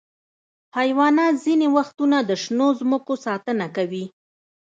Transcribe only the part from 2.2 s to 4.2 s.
د شنو ځمکو ساتنه کوي.